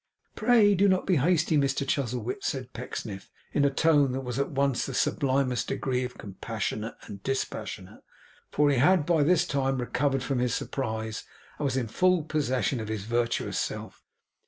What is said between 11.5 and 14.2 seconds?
and was in full possession of his virtuous self.